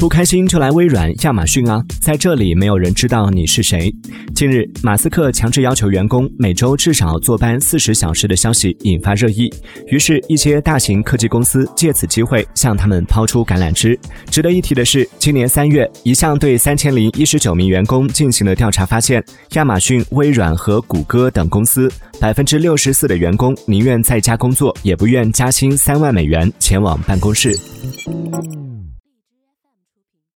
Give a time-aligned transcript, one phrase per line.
[0.00, 3.94] 不开心就来微软、亚马逊啊，在这里没有人知道你是谁。
[4.34, 9.52] 近日，马斯克强制要求员工每周至少坐班四十小时的消息引发热议，
[9.88, 13.98] 于是，一些大型科技公司借此机会向他们抛出橄榄枝。
[14.30, 27.54] 值得一提的是，今年三月，一项对三千零一十九名员工进行的调查发现，亚马逊、微软和谷歌等公司百分之六十四的员工宁愿在家工作，也不愿加薪三万美元前往办公室。